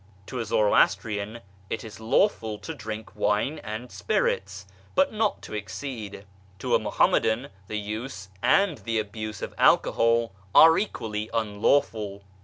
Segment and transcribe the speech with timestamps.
[0.25, 6.25] "To a Zoroastrian it is lawful to drink wine and spirits, but not to exceed;
[6.57, 12.23] to a Muhammadan the use and the abuse of alcohol are equally unlawful.